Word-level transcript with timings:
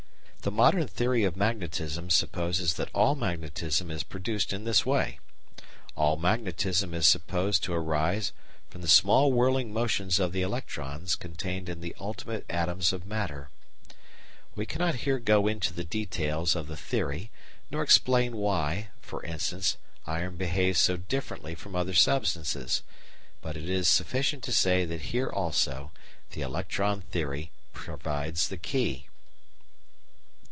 The 0.43 0.49
modern 0.49 0.87
theory 0.87 1.23
of 1.23 1.35
magnetism 1.37 2.09
supposes 2.09 2.73
that 2.73 2.89
all 2.95 3.13
magnetism 3.13 3.91
is 3.91 4.01
produced 4.01 4.51
in 4.51 4.63
this 4.63 4.83
way. 4.83 5.19
All 5.95 6.17
magnetism 6.17 6.95
is 6.95 7.05
supposed 7.05 7.61
to 7.63 7.75
arise 7.75 8.33
from 8.67 8.81
the 8.81 8.87
small 8.87 9.31
whirling 9.31 9.71
motions 9.71 10.19
of 10.19 10.31
the 10.31 10.41
electrons 10.41 11.13
contained 11.13 11.69
in 11.69 11.79
the 11.81 11.95
ultimate 11.99 12.43
atoms 12.49 12.91
of 12.91 13.05
matter. 13.05 13.51
We 14.55 14.65
cannot 14.65 14.95
here 15.05 15.19
go 15.19 15.45
into 15.45 15.73
the 15.73 15.83
details 15.83 16.55
of 16.55 16.65
the 16.65 16.75
theory 16.75 17.29
nor 17.69 17.83
explain 17.83 18.35
why, 18.35 18.89
for 18.99 19.23
instance, 19.23 19.77
iron 20.07 20.37
behaves 20.37 20.79
so 20.81 20.97
differently 20.97 21.53
from 21.53 21.75
other 21.75 21.93
substances, 21.93 22.81
but 23.43 23.55
it 23.55 23.69
is 23.69 23.87
sufficient 23.87 24.41
to 24.45 24.51
say 24.51 24.85
that 24.85 25.01
here, 25.13 25.29
also, 25.29 25.91
the 26.31 26.41
electron 26.41 27.01
theory 27.01 27.51
provides 27.73 28.47
the 28.47 28.57
key. 28.57 29.05